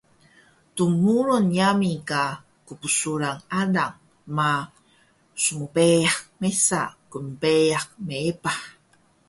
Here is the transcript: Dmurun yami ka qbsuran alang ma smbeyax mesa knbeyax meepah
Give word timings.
Dmurun 0.75 1.45
yami 1.59 1.91
ka 2.09 2.23
qbsuran 2.65 3.37
alang 3.59 3.95
ma 4.35 4.49
smbeyax 5.43 6.17
mesa 6.39 6.81
knbeyax 7.11 7.85
meepah 8.07 8.59